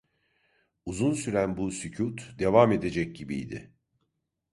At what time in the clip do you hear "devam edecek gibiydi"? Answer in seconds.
2.39-3.73